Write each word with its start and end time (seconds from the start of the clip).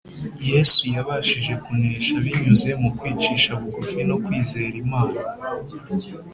Yesu 0.49 0.81
yabashije 0.95 1.53
kunesha 1.63 2.13
binyuze 2.25 2.69
mu 2.81 2.89
kwicisha 2.97 3.49
bugufi 3.59 3.99
no 4.09 4.15
kwizera 4.23 4.75
Imana, 4.85 5.19